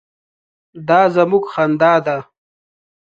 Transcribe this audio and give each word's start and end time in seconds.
_دا 0.87 1.01
زموږ 1.15 1.43
خندا 1.53 1.93
ده. 2.05 2.17